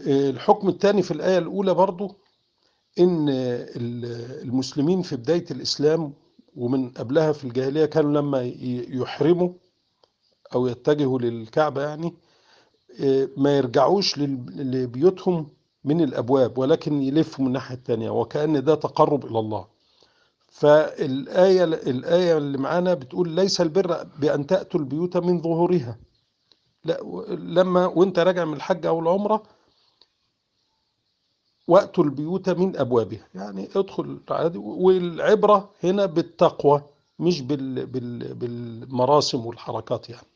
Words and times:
الحكم 0.00 0.68
الثاني 0.68 1.02
في 1.02 1.10
الآية 1.10 1.38
الأولى 1.38 1.74
برضو 1.74 2.16
إن 2.98 3.26
المسلمين 4.42 5.02
في 5.02 5.16
بداية 5.16 5.44
الإسلام 5.50 6.12
ومن 6.56 6.90
قبلها 6.90 7.32
في 7.32 7.44
الجاهلية 7.44 7.84
كانوا 7.84 8.12
لما 8.20 8.42
يحرموا 8.88 9.52
أو 10.54 10.66
يتجهوا 10.66 11.18
للكعبة 11.18 11.82
يعني 11.82 12.14
ما 13.36 13.56
يرجعوش 13.56 14.18
لبيوتهم 14.18 15.48
من 15.84 16.00
الأبواب 16.00 16.58
ولكن 16.58 17.02
يلفوا 17.02 17.40
من 17.44 17.48
الناحية 17.48 17.74
الثانية 17.74 18.10
وكأن 18.10 18.64
ده 18.64 18.74
تقرب 18.74 19.26
إلى 19.26 19.38
الله. 19.38 19.66
فالآية 20.48 21.64
الآية 21.64 22.36
اللي 22.38 22.58
معانا 22.58 22.94
بتقول 22.94 23.28
ليس 23.28 23.60
البر 23.60 24.04
بأن 24.20 24.46
تأتوا 24.46 24.80
البيوت 24.80 25.16
من 25.16 25.42
ظهورها. 25.42 25.98
لا 26.84 26.98
لما 27.30 27.86
وأنت 27.86 28.18
راجع 28.18 28.44
من 28.44 28.54
الحج 28.54 28.86
أو 28.86 29.00
العمرة 29.00 29.42
وأتوا 31.72 32.04
البيوت 32.04 32.48
من 32.50 32.76
أبوابها. 32.76 33.26
يعني 33.34 33.68
ادخل 33.76 34.20
عادي 34.30 34.58
والعبرة 34.58 35.70
هنا 35.84 36.06
بالتقوى 36.06 36.82
مش 37.18 37.40
بال 37.40 37.86
بال 37.86 38.34
بالمراسم 38.34 39.46
والحركات 39.46 40.10
يعني. 40.10 40.26